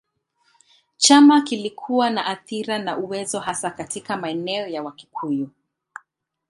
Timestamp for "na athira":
2.09-2.79